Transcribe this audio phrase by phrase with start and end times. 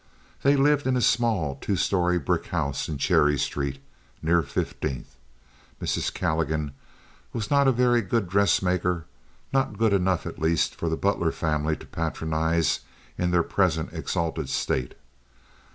[0.41, 3.77] They lived in a small two story brick house in Cherry Street,
[4.23, 5.15] near Fifteenth.
[5.79, 6.11] Mrs.
[6.11, 6.71] Calligan
[7.33, 9.05] was not a very good dressmaker,
[9.53, 12.79] not good enough, at least, for the Butler family to patronize
[13.15, 14.95] in their present exalted state.